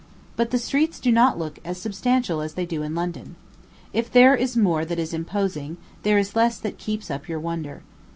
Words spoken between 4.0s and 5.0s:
there is more that